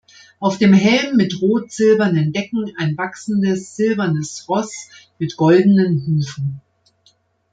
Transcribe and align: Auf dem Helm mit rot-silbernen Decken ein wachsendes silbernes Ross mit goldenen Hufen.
Auf 0.39 0.57
dem 0.57 0.73
Helm 0.73 1.15
mit 1.15 1.43
rot-silbernen 1.43 2.33
Decken 2.33 2.71
ein 2.75 2.97
wachsendes 2.97 3.75
silbernes 3.75 4.49
Ross 4.49 4.89
mit 5.19 5.37
goldenen 5.37 6.03
Hufen. 6.07 6.59